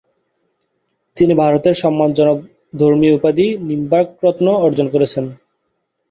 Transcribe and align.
তিনি 1.17 1.33
ভারতের 1.35 1.75
সম্মানজনক 1.75 2.37
ধর্মীয় 2.79 3.13
উপাধি 3.15 3.47
‘নিম্বার্ক 3.69 4.09
রত্ন’ 4.23 4.47
অর্জন 4.65 4.87
করেছেন। 4.89 5.25